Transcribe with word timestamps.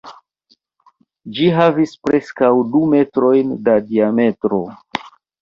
Ĝi 1.35 1.49
havis 1.57 1.93
preskaŭ 2.07 2.49
du 2.73 2.83
metrojn 2.95 3.53
da 3.69 3.77
diametro. 3.93 4.65